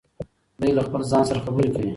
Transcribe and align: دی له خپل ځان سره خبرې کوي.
دی 0.61 0.69
له 0.77 0.81
خپل 0.87 1.01
ځان 1.11 1.23
سره 1.29 1.39
خبرې 1.45 1.69
کوي. 1.73 1.89